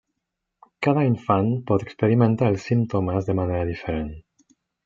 Cada 0.85 1.03
infant 1.09 1.51
pot 1.71 1.85
experimentar 1.87 2.51
els 2.55 2.67
símptomes 2.71 3.29
de 3.31 3.39
manera 3.45 3.69
diferent. 3.73 4.13